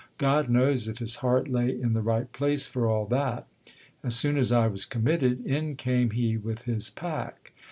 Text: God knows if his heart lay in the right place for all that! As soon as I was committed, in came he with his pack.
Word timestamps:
God 0.17 0.49
knows 0.49 0.87
if 0.87 0.97
his 0.97 1.17
heart 1.17 1.47
lay 1.47 1.69
in 1.79 1.93
the 1.93 2.01
right 2.01 2.33
place 2.33 2.65
for 2.65 2.87
all 2.89 3.05
that! 3.05 3.45
As 4.03 4.15
soon 4.15 4.35
as 4.35 4.51
I 4.51 4.65
was 4.65 4.83
committed, 4.83 5.45
in 5.45 5.75
came 5.75 6.09
he 6.09 6.37
with 6.37 6.63
his 6.63 6.89
pack. 6.89 7.51